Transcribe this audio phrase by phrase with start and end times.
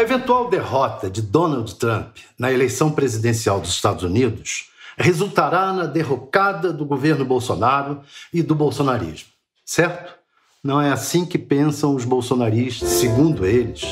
[0.00, 6.84] eventual derrota de Donald Trump na eleição presidencial dos Estados Unidos resultará na derrocada do
[6.84, 8.00] governo Bolsonaro
[8.32, 9.28] e do bolsonarismo,
[9.64, 10.14] certo?
[10.62, 13.84] Não é assim que pensam os bolsonaristas, segundo eles.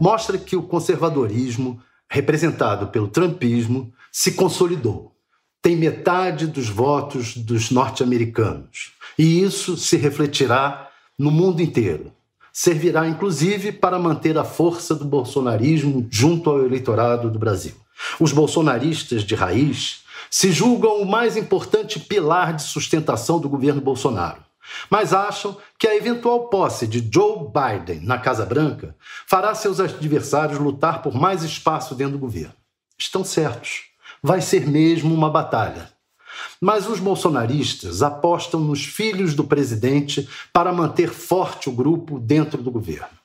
[0.00, 5.14] Mostra que o conservadorismo, representado pelo trumpismo, se consolidou.
[5.60, 8.92] Tem metade dos votos dos norte-americanos.
[9.18, 12.12] E isso se refletirá no mundo inteiro.
[12.56, 17.74] Servirá, inclusive, para manter a força do bolsonarismo junto ao eleitorado do Brasil.
[18.20, 24.40] Os bolsonaristas de raiz se julgam o mais importante pilar de sustentação do governo Bolsonaro,
[24.88, 28.94] mas acham que a eventual posse de Joe Biden na Casa Branca
[29.26, 32.54] fará seus adversários lutar por mais espaço dentro do governo.
[32.96, 33.86] Estão certos.
[34.22, 35.93] Vai ser mesmo uma batalha.
[36.64, 42.70] Mas os bolsonaristas apostam nos filhos do presidente para manter forte o grupo dentro do
[42.70, 43.18] governo.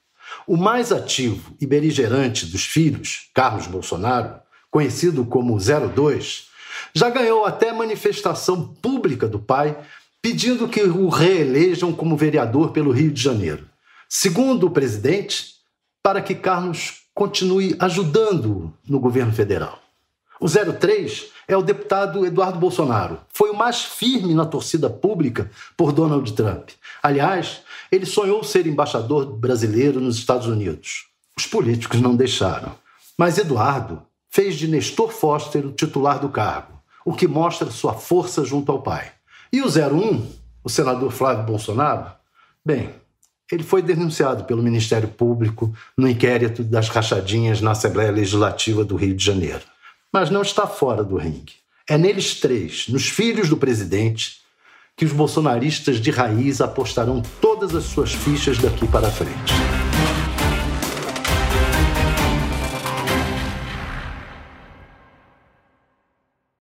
[0.46, 6.50] O mais ativo e beligerante dos filhos, Carlos Bolsonaro, conhecido como 02,
[6.94, 9.86] já ganhou até manifestação pública do pai
[10.22, 13.66] pedindo que o reelejam como vereador pelo Rio de Janeiro.
[14.10, 15.54] Segundo o presidente,
[16.04, 19.80] para que Carlos continue ajudando no governo federal.
[20.40, 23.20] O 03 é o deputado Eduardo Bolsonaro.
[23.34, 26.70] Foi o mais firme na torcida pública por Donald Trump.
[27.04, 31.08] Aliás, ele sonhou ser embaixador brasileiro nos Estados Unidos.
[31.38, 32.74] Os políticos não deixaram.
[33.18, 38.46] Mas Eduardo fez de Nestor Foster o titular do cargo, o que mostra sua força
[38.46, 39.12] junto ao pai.
[39.52, 40.26] E o 01,
[40.64, 42.12] o senador Flávio Bolsonaro,
[42.64, 42.92] bem,
[43.52, 49.16] ele foi denunciado pelo Ministério Público no inquérito das rachadinhas na Assembleia Legislativa do Rio
[49.16, 49.64] de Janeiro.
[50.12, 51.54] Mas não está fora do ringue.
[51.88, 54.40] É neles três, nos filhos do presidente,
[54.96, 59.59] que os bolsonaristas de raiz apostarão todas as suas fichas daqui para frente.